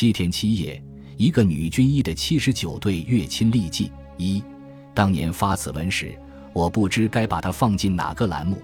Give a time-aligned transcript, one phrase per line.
[0.00, 0.82] 七天七夜，
[1.18, 3.92] 一个女军医的七十九对月亲历记。
[4.16, 4.42] 一，
[4.94, 6.18] 当年发此文时，
[6.54, 8.56] 我不知该把它放进哪个栏目。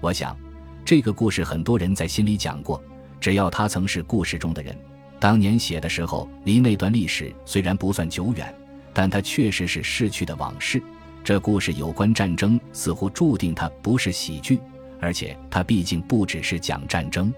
[0.00, 0.36] 我想，
[0.84, 2.82] 这个故事很多人在心里讲过，
[3.20, 4.76] 只要他曾是故事中的人。
[5.20, 8.52] 当年写的时候，离那段历史虽然不算久远，
[8.92, 10.82] 但它确实是逝去的往事。
[11.22, 14.58] 这故事有关战争，似乎注定它不是喜剧，
[15.00, 17.32] 而且它毕竟不只是讲战争。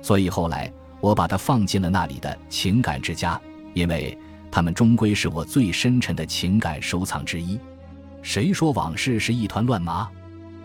[0.00, 3.40] 所以后来我把它放进了那里的情感之家，
[3.74, 4.16] 因为
[4.50, 7.58] 它们终归是我最深沉的情感收藏之一。
[8.22, 10.08] 谁说往事是一团乱麻？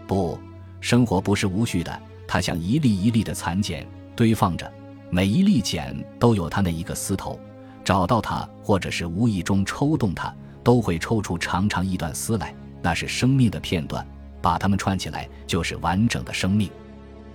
[0.06, 0.38] 不，
[0.82, 4.72] 生活不是无序的，它像一粒一粒的蚕茧堆放着。
[5.10, 7.40] 每一粒茧都有它那一个丝头，
[7.84, 10.34] 找到它，或者是无意中抽动它，
[10.64, 14.06] 都会抽出长长一段丝来，那是生命的片段，
[14.42, 16.70] 把它们串起来就是完整的生命。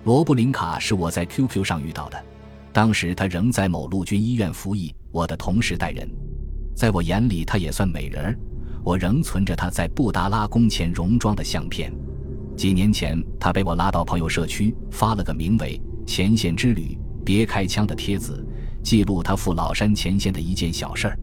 [0.03, 2.23] 罗布林卡是我在 QQ 上遇到的，
[2.73, 6.09] 当时他仍在某陆军医院服役，我的同时代人，
[6.75, 8.39] 在我眼里他也算美人儿，
[8.83, 11.93] 我仍存着他在布达拉宫前戎装的相片。
[12.55, 16.97] 几年前，他被我拉到朋友社区，发了个名为《前线之旅》。
[17.23, 18.43] 别开枪的帖子，
[18.83, 21.19] 记录他赴老山前线的一件小事儿。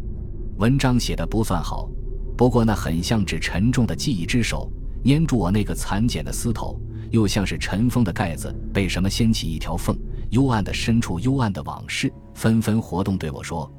[0.58, 1.90] 文章写的不算好，
[2.36, 4.70] 不过那很像指沉重的记忆之手
[5.04, 9.96] 粘住我那个蚕茧的丝头，又像是尘封的盖子被什么掀起一条缝。
[10.30, 13.70] 幽暗的深处，幽暗的往事纷纷活动，对我说：“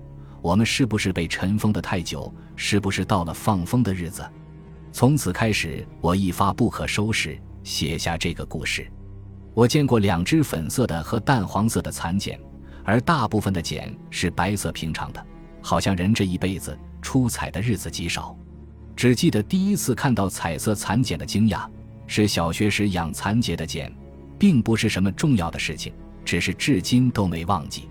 [0.42, 2.33] 我们是不是被尘封的太久？
[2.56, 4.28] 是不是到了放风的日子？”
[4.91, 8.91] 从此开始，我一发不可收拾，写下这个故事。
[9.53, 12.39] 我见过两只粉色的和淡黄色的蚕茧，
[12.84, 15.23] 而大部分的茧是白色平常的，
[15.61, 18.36] 好像人这一辈子出彩的日子极少。
[18.95, 21.67] 只记得第一次看到彩色蚕茧的惊讶，
[22.08, 23.94] 是小学时养蚕结的茧，
[24.38, 25.94] 并不是什么重要的事情，
[26.25, 27.88] 只是至今都没忘记，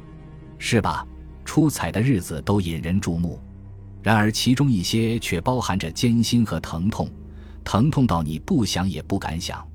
[0.59, 1.07] 是吧？
[1.45, 3.41] 出彩的日子都引人注目，
[4.03, 7.11] 然而其中一些却包含着艰辛和疼痛，
[7.65, 9.67] 疼痛到你不想也不敢想。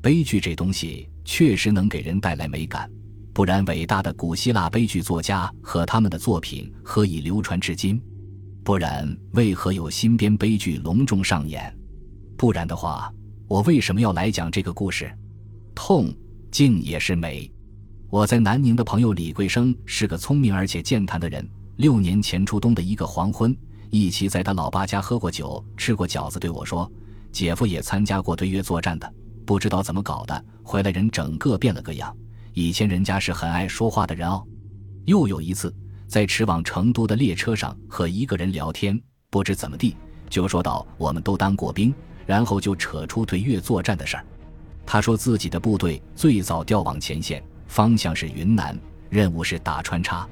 [0.00, 1.08] 悲剧这东西。
[1.22, 2.90] 确实能给人带来美感，
[3.32, 8.02] 不然伟大的古希腊悲剧作家和他们的作品何以流传至今？
[8.64, 11.72] 不然为何有新编悲剧隆重上演？
[12.36, 13.12] 不然的话，
[13.46, 15.08] 我为什么要来讲这个故事？
[15.72, 16.12] 痛，
[16.50, 17.48] 竟也是美。
[18.10, 21.48] 我在南宁的朋友李桂生是个聪明而且健谈的人。
[21.76, 23.56] 六年前初冬的一个黄昏，
[23.88, 26.90] 一起在他老爸家喝过酒、吃过饺子，对我说
[27.30, 29.10] ：“姐夫也参加过对越作战的。”
[29.46, 32.12] 不知道怎么搞的，回来人整个变了个样。
[32.52, 34.44] 以前人家是很爱说话的人哦。
[35.04, 35.72] 又有一次，
[36.08, 39.00] 在驰往成都的列车上和一个人聊天，
[39.30, 39.96] 不知怎么地
[40.28, 41.94] 就说到我们都当过兵，
[42.26, 44.26] 然后就扯出对越作战的事儿。
[44.84, 48.76] 他说自己的部队最早调往前线，方向是云南，
[49.08, 50.28] 任务是打穿插，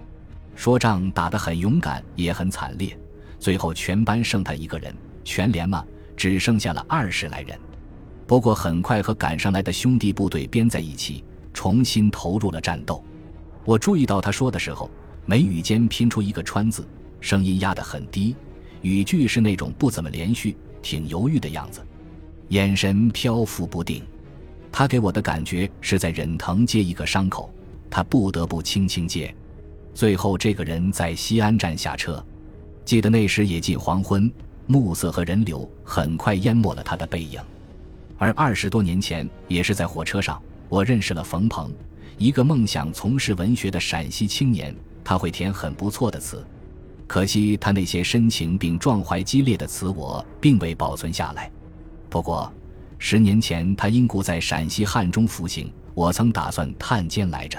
[0.57, 2.99] 说仗打得很勇敢，也很惨烈。
[3.39, 5.85] 最后全班剩他一个人，全连嘛
[6.17, 7.57] 只剩下了二十来人。
[8.27, 13.05] 不过很快和赶上来的兄弟部队编在一起，重新投入了战斗。
[13.65, 14.91] 我注意到他说的时候，
[15.25, 16.85] 眉宇间拼出一个“川”字，
[17.21, 18.35] 声音压得很低，
[18.83, 21.87] 语句是那种不怎么连续、挺犹豫的样子，
[22.49, 24.03] 眼神漂浮不定。
[24.79, 27.53] 他给我的感觉是在忍疼接一个伤口，
[27.91, 29.35] 他不得不轻轻接。
[29.93, 32.25] 最后，这个人在西安站下车，
[32.85, 34.33] 记得那时也近黄昏，
[34.69, 37.41] 暮色和人流很快淹没了他的背影。
[38.19, 41.73] 而二十多年前，也是在火车上，我认识了冯鹏，
[42.17, 44.73] 一个梦想从事文学的陕西青年。
[45.03, 46.47] 他会填很不错的词，
[47.09, 51.51] 可惜他那些深情并壮怀激烈的词，我并未保存下来。
[52.09, 52.53] 不过，
[52.99, 57.59] 十年前他因故在陕西汉中服刑，我曾打算探监来着。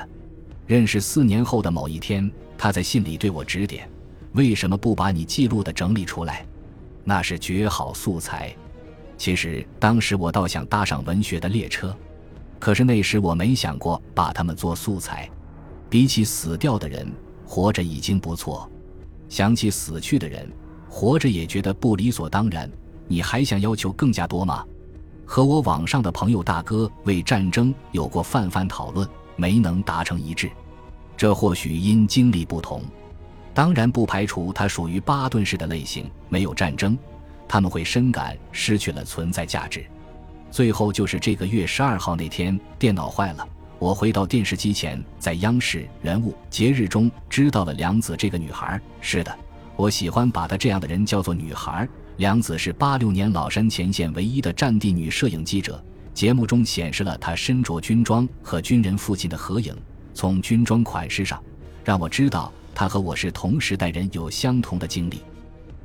[0.67, 3.89] 认识四年后的某一天，他在信里对我指点
[4.33, 6.45] ：“为什么不把你记录的整理出来？
[7.03, 8.53] 那是绝好素材。”
[9.17, 11.95] 其实当时我倒想搭上文学的列车，
[12.59, 15.29] 可是那时我没想过把他们做素材。
[15.89, 17.11] 比起死掉的人，
[17.45, 18.69] 活着已经不错。
[19.27, 20.47] 想起死去的人，
[20.87, 22.69] 活着也觉得不理所当然。
[23.07, 24.63] 你还想要求更加多吗？
[25.31, 30.49] 和我网上的朋友大哥为战争有过泛泛讨论，没能达成一致。
[31.15, 32.81] 这或许因经历不同，
[33.53, 36.97] 当然不排除他属于巴顿式的类型，没有战争。
[37.47, 39.85] 他们会深感失去了存在价值。
[40.49, 43.47] 最后就是这个月十二号那天，电脑坏了。
[43.77, 48.81] 我回到电视机前，在央视人物节日中知道了梁子这个女孩。
[48.99, 49.37] 是的，
[49.75, 51.87] 我喜欢把她这样的人叫做女孩。
[52.19, 55.81] 梁子是八六年老山前线唯一的战地女摄影记者。
[56.13, 59.73] 节目中显示了她身着军装和军人父亲的合影。
[60.13, 61.41] 从军装款式上，
[61.81, 62.51] 让我知道。
[62.75, 65.21] 他和我是同时代人，有相同的经历。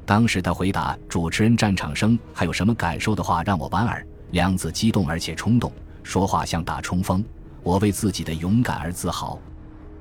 [0.05, 4.05] 当时她回答主持人战场声还有什么感受的话，让我莞尔。
[4.33, 5.73] 梁子激动而且冲动，
[6.03, 7.25] 说话像打冲锋。
[7.63, 9.39] 我为自己的勇敢而自豪，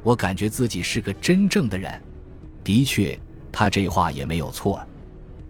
[0.01, 2.01] 我感觉自己是个真正的人。
[2.63, 3.19] 的确，
[3.51, 4.83] 他这话也没有错。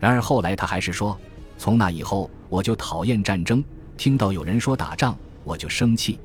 [0.03, 1.17] 然而后来他还是说，
[1.57, 3.63] 从那以后我就讨厌战争，
[3.95, 6.19] 听到有人说打仗我就生气。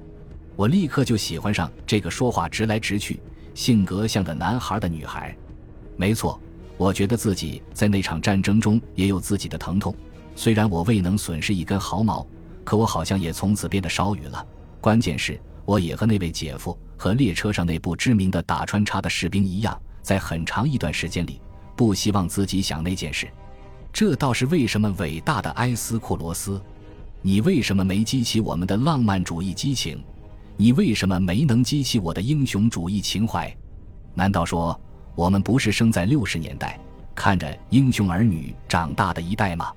[0.56, 3.20] 我立刻就喜欢上这个说话直来直去、
[3.54, 5.32] 性格像个男孩的女孩。
[5.96, 6.40] 没错。
[6.76, 9.94] 我觉得自己在那场战争中也有自己的疼痛，
[10.34, 12.26] 虽然我未能损失一根毫毛，
[12.64, 14.44] 可我好像也从此变得少语了。
[14.80, 21.40] 关键是，我也和那位姐夫和列车上那不知名的打穿插的士兵一样，在很长一段时间里
[21.76, 23.28] 不希望自己想那件事。
[23.92, 26.60] 这倒是为什么伟大的埃斯库罗斯，
[27.22, 30.02] 你为什么没激起我们的浪漫主义激情？
[30.56, 33.54] 你为什么没能激起我的英雄主义情怀？
[34.14, 34.78] 难道说？
[35.14, 36.78] 我们不是生在六十年代，
[37.12, 39.72] 看着《英雄儿女》长大的一代吗？